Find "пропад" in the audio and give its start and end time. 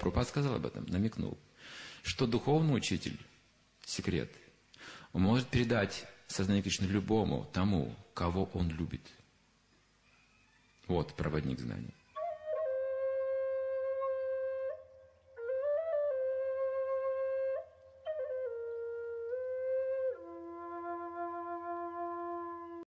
0.00-0.28